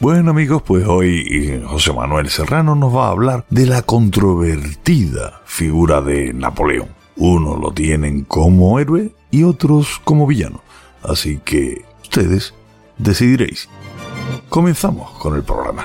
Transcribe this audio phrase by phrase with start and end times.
[0.00, 5.42] Bueno amigos, pues hoy eh, José Manuel Serrano nos va a hablar de la controvertida
[5.44, 6.88] figura de Napoleón.
[7.16, 10.62] Unos lo tienen como héroe y otros como villano.
[11.02, 12.54] Así que ustedes
[12.96, 13.68] decidiréis.
[14.48, 15.84] Comenzamos con el programa.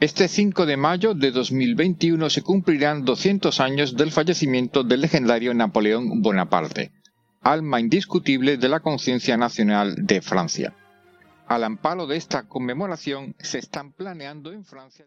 [0.00, 6.22] Este 5 de mayo de 2021 se cumplirán 200 años del fallecimiento del legendario Napoleón
[6.22, 6.92] Bonaparte,
[7.40, 10.72] alma indiscutible de la conciencia nacional de Francia.
[11.48, 15.06] Al amparo de esta conmemoración se están planeando en Francia.